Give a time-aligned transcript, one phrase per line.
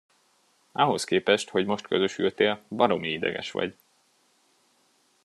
[0.71, 3.75] Ahhoz képest, hogy most közösültél, baromi ideges vagy.